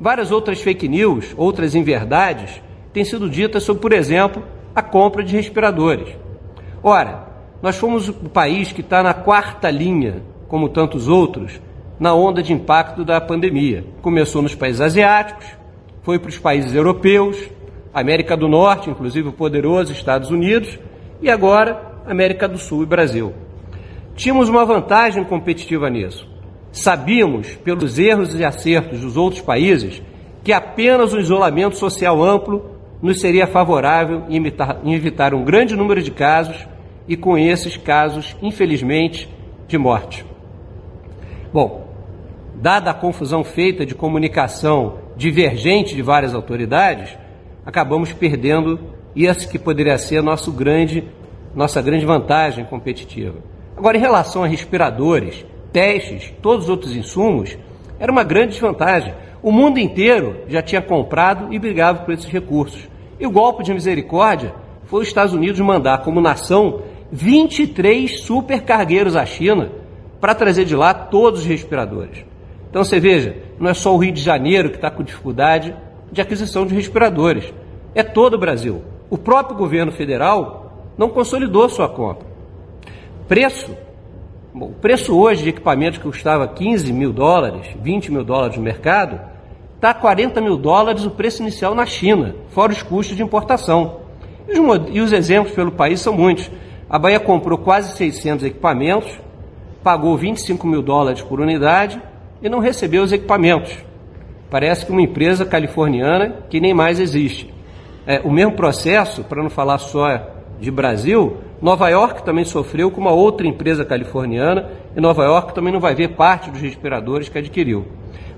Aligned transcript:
Várias 0.00 0.32
outras 0.32 0.62
fake 0.62 0.88
news, 0.88 1.34
outras 1.36 1.74
inverdades, 1.74 2.62
têm 2.90 3.04
sido 3.04 3.28
ditas 3.28 3.62
sobre, 3.62 3.82
por 3.82 3.92
exemplo, 3.92 4.42
a 4.74 4.80
compra 4.80 5.22
de 5.22 5.36
respiradores. 5.36 6.16
Ora, 6.82 7.28
nós 7.60 7.76
fomos 7.76 8.08
o 8.08 8.14
país 8.30 8.72
que 8.72 8.80
está 8.80 9.02
na 9.02 9.12
quarta 9.12 9.70
linha, 9.70 10.22
como 10.48 10.70
tantos 10.70 11.06
outros, 11.06 11.60
na 11.98 12.14
onda 12.14 12.42
de 12.42 12.50
impacto 12.50 13.04
da 13.04 13.20
pandemia. 13.20 13.84
Começou 14.00 14.40
nos 14.40 14.54
países 14.54 14.80
asiáticos, 14.80 15.46
foi 16.02 16.18
para 16.18 16.30
os 16.30 16.38
países 16.38 16.74
europeus, 16.74 17.50
América 17.92 18.34
do 18.34 18.48
Norte, 18.48 18.88
inclusive 18.88 19.28
o 19.28 19.32
poderoso 19.32 19.92
Estados 19.92 20.30
Unidos, 20.30 20.78
e 21.20 21.28
agora 21.28 21.78
América 22.06 22.48
do 22.48 22.56
Sul 22.56 22.84
e 22.84 22.86
Brasil. 22.86 23.34
Tínhamos 24.14 24.48
uma 24.48 24.64
vantagem 24.64 25.24
competitiva 25.24 25.90
nisso. 25.90 26.26
Sabíamos, 26.72 27.56
pelos 27.56 27.98
erros 27.98 28.34
e 28.34 28.44
acertos 28.44 29.00
dos 29.00 29.16
outros 29.16 29.42
países, 29.42 30.02
que 30.44 30.52
apenas 30.52 31.12
o 31.12 31.18
isolamento 31.18 31.76
social 31.76 32.22
amplo 32.22 32.70
nos 33.02 33.20
seria 33.20 33.46
favorável 33.46 34.24
em 34.28 34.94
evitar 34.94 35.34
um 35.34 35.44
grande 35.44 35.74
número 35.74 36.02
de 36.02 36.10
casos 36.10 36.66
e, 37.08 37.16
com 37.16 37.36
esses 37.36 37.76
casos, 37.76 38.36
infelizmente, 38.40 39.28
de 39.66 39.78
morte. 39.78 40.24
Bom, 41.52 41.88
dada 42.54 42.90
a 42.90 42.94
confusão 42.94 43.42
feita 43.42 43.84
de 43.84 43.94
comunicação 43.94 44.98
divergente 45.16 45.94
de 45.94 46.02
várias 46.02 46.34
autoridades, 46.34 47.18
acabamos 47.64 48.12
perdendo 48.12 48.78
esse 49.14 49.48
que 49.48 49.58
poderia 49.58 49.98
ser 49.98 50.22
nosso 50.22 50.52
grande, 50.52 51.04
nossa 51.54 51.82
grande 51.82 52.06
vantagem 52.06 52.64
competitiva. 52.64 53.38
Agora, 53.76 53.96
em 53.96 54.00
relação 54.00 54.44
a 54.44 54.46
respiradores, 54.46 55.44
testes, 55.72 56.32
todos 56.42 56.64
os 56.64 56.70
outros 56.70 56.94
insumos, 56.94 57.56
era 57.98 58.10
uma 58.10 58.24
grande 58.24 58.52
desvantagem. 58.52 59.14
O 59.42 59.50
mundo 59.52 59.78
inteiro 59.78 60.44
já 60.48 60.62
tinha 60.62 60.82
comprado 60.82 61.52
e 61.52 61.58
brigava 61.58 62.00
por 62.00 62.12
esses 62.12 62.26
recursos. 62.26 62.88
E 63.18 63.26
o 63.26 63.30
golpe 63.30 63.62
de 63.62 63.72
misericórdia 63.72 64.54
foi 64.84 65.02
os 65.02 65.08
Estados 65.08 65.34
Unidos 65.34 65.60
mandar, 65.60 65.98
como 65.98 66.20
nação, 66.20 66.82
23 67.12 68.20
supercargueiros 68.20 69.16
à 69.16 69.24
China 69.24 69.70
para 70.20 70.34
trazer 70.34 70.64
de 70.64 70.76
lá 70.76 70.92
todos 70.92 71.40
os 71.40 71.46
respiradores. 71.46 72.24
Então 72.68 72.84
você 72.84 73.00
veja, 73.00 73.36
não 73.58 73.70
é 73.70 73.74
só 73.74 73.94
o 73.94 73.98
Rio 73.98 74.12
de 74.12 74.22
Janeiro 74.22 74.70
que 74.70 74.76
está 74.76 74.90
com 74.90 75.02
dificuldade 75.02 75.74
de 76.12 76.20
aquisição 76.20 76.66
de 76.66 76.74
respiradores, 76.74 77.52
é 77.94 78.02
todo 78.02 78.34
o 78.34 78.38
Brasil. 78.38 78.82
O 79.08 79.18
próprio 79.18 79.56
governo 79.56 79.90
federal 79.90 80.92
não 80.96 81.08
consolidou 81.08 81.68
sua 81.68 81.88
compra. 81.88 82.26
Preço 83.26 83.76
Bom, 84.52 84.66
o 84.66 84.72
preço 84.72 85.16
hoje 85.16 85.44
de 85.44 85.50
equipamentos 85.50 85.98
que 85.98 86.04
custava 86.04 86.48
15 86.48 86.92
mil 86.92 87.12
dólares, 87.12 87.68
20 87.80 88.10
mil 88.10 88.24
dólares 88.24 88.56
no 88.56 88.62
mercado, 88.62 89.20
está 89.76 89.94
40 89.94 90.40
mil 90.40 90.56
dólares 90.56 91.04
o 91.04 91.10
preço 91.10 91.40
inicial 91.40 91.72
na 91.72 91.86
China, 91.86 92.34
fora 92.48 92.72
os 92.72 92.82
custos 92.82 93.16
de 93.16 93.22
importação. 93.22 94.00
E 94.48 94.58
os, 94.58 95.04
os 95.04 95.12
exemplos 95.12 95.54
pelo 95.54 95.70
país 95.70 96.00
são 96.00 96.12
muitos. 96.12 96.50
A 96.88 96.98
Bahia 96.98 97.20
comprou 97.20 97.58
quase 97.58 97.96
600 97.96 98.44
equipamentos, 98.44 99.20
pagou 99.84 100.16
25 100.16 100.66
mil 100.66 100.82
dólares 100.82 101.22
por 101.22 101.40
unidade 101.40 102.02
e 102.42 102.48
não 102.48 102.58
recebeu 102.58 103.04
os 103.04 103.12
equipamentos. 103.12 103.72
Parece 104.50 104.84
que 104.84 104.90
uma 104.90 105.00
empresa 105.00 105.46
californiana 105.46 106.38
que 106.50 106.60
nem 106.60 106.74
mais 106.74 106.98
existe. 106.98 107.54
É, 108.04 108.20
o 108.24 108.32
mesmo 108.32 108.56
processo, 108.56 109.22
para 109.22 109.44
não 109.44 109.48
falar 109.48 109.78
só 109.78 110.08
de 110.58 110.72
Brasil, 110.72 111.36
Nova 111.60 111.88
York 111.90 112.22
também 112.24 112.44
sofreu 112.44 112.90
com 112.90 113.00
uma 113.00 113.12
outra 113.12 113.46
empresa 113.46 113.84
californiana 113.84 114.70
e 114.96 115.00
Nova 115.00 115.24
York 115.24 115.54
também 115.54 115.72
não 115.72 115.80
vai 115.80 115.94
ver 115.94 116.16
parte 116.16 116.50
dos 116.50 116.60
respiradores 116.60 117.28
que 117.28 117.36
adquiriu. 117.36 117.86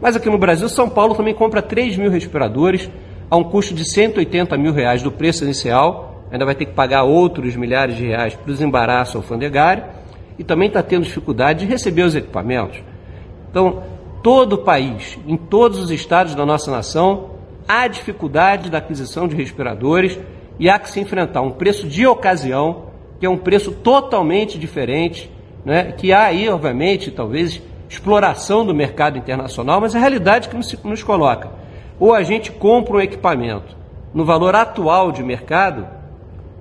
Mas 0.00 0.16
aqui 0.16 0.30
no 0.30 0.38
Brasil, 0.38 0.68
São 0.68 0.88
Paulo 0.88 1.14
também 1.14 1.34
compra 1.34 1.60
3 1.60 1.98
mil 1.98 2.10
respiradores 2.10 2.90
a 3.30 3.36
um 3.36 3.44
custo 3.44 3.74
de 3.74 3.84
180 3.84 4.56
mil 4.56 4.72
reais 4.72 5.02
do 5.02 5.12
preço 5.12 5.44
inicial, 5.44 6.24
ainda 6.32 6.46
vai 6.46 6.54
ter 6.54 6.64
que 6.64 6.72
pagar 6.72 7.04
outros 7.04 7.54
milhares 7.54 7.96
de 7.96 8.06
reais 8.06 8.34
para 8.34 8.44
o 8.44 8.52
desembaraço 8.52 9.18
alfandegário 9.18 9.84
e 10.38 10.42
também 10.42 10.68
está 10.68 10.82
tendo 10.82 11.04
dificuldade 11.04 11.60
de 11.60 11.70
receber 11.70 12.02
os 12.02 12.14
equipamentos. 12.14 12.82
Então, 13.50 13.82
todo 14.22 14.54
o 14.54 14.58
país, 14.58 15.18
em 15.26 15.36
todos 15.36 15.78
os 15.78 15.90
estados 15.90 16.34
da 16.34 16.46
nossa 16.46 16.70
nação, 16.70 17.32
há 17.68 17.86
dificuldade 17.86 18.70
da 18.70 18.78
aquisição 18.78 19.28
de 19.28 19.36
respiradores 19.36 20.18
e 20.58 20.70
há 20.70 20.78
que 20.78 20.90
se 20.90 21.00
enfrentar 21.00 21.42
um 21.42 21.50
preço 21.50 21.86
de 21.86 22.06
ocasião, 22.06 22.89
que 23.20 23.26
é 23.26 23.30
um 23.30 23.36
preço 23.36 23.70
totalmente 23.70 24.58
diferente, 24.58 25.30
né? 25.62 25.92
que 25.92 26.10
há 26.10 26.24
aí, 26.24 26.48
obviamente, 26.48 27.10
talvez 27.10 27.62
exploração 27.86 28.64
do 28.64 28.74
mercado 28.74 29.18
internacional, 29.18 29.78
mas 29.78 29.94
é 29.94 29.98
a 29.98 30.00
realidade 30.00 30.48
que 30.48 30.56
nos, 30.56 30.72
nos 30.82 31.02
coloca. 31.02 31.50
Ou 31.98 32.14
a 32.14 32.22
gente 32.22 32.50
compra 32.50 32.96
um 32.96 33.00
equipamento 33.00 33.76
no 34.14 34.24
valor 34.24 34.56
atual 34.56 35.12
de 35.12 35.22
mercado, 35.22 35.86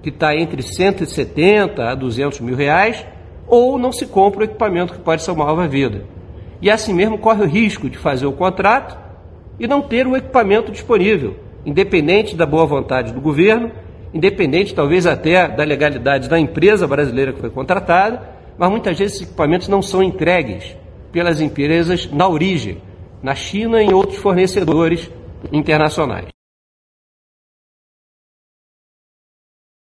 que 0.00 0.10
está 0.10 0.36
entre 0.36 0.62
170 0.62 1.90
a 1.90 1.94
200 1.94 2.38
mil 2.40 2.54
reais, 2.54 3.04
ou 3.48 3.76
não 3.76 3.90
se 3.90 4.06
compra 4.06 4.40
um 4.40 4.44
equipamento 4.44 4.92
que 4.92 5.00
pode 5.00 5.22
salvar 5.22 5.48
a 5.58 5.66
vida. 5.66 6.04
E 6.62 6.70
assim 6.70 6.94
mesmo 6.94 7.18
corre 7.18 7.42
o 7.42 7.48
risco 7.48 7.90
de 7.90 7.98
fazer 7.98 8.26
o 8.26 8.32
contrato 8.32 8.96
e 9.58 9.66
não 9.66 9.82
ter 9.82 10.06
o 10.06 10.16
equipamento 10.16 10.70
disponível, 10.70 11.36
independente 11.66 12.36
da 12.36 12.46
boa 12.46 12.64
vontade 12.64 13.12
do 13.12 13.20
governo 13.20 13.72
independente 14.14 14.74
talvez 14.74 15.06
até 15.06 15.48
da 15.48 15.64
legalidade 15.64 16.28
da 16.28 16.38
empresa 16.38 16.86
brasileira 16.86 17.32
que 17.32 17.40
foi 17.40 17.50
contratada, 17.50 18.22
mas 18.56 18.70
muitas 18.70 18.96
vezes 18.96 19.16
esses 19.16 19.26
equipamentos 19.26 19.66
não 19.66 19.82
são 19.82 20.02
entregues 20.02 20.76
pelas 21.10 21.40
empresas 21.40 22.08
na 22.10 22.28
origem, 22.28 22.80
na 23.20 23.34
China 23.34 23.82
e 23.82 23.86
em 23.86 23.92
outros 23.92 24.18
fornecedores 24.18 25.10
internacionais. 25.52 26.28